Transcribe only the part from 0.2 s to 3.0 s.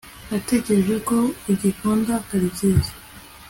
ndatekereza ko ugikunda karekezi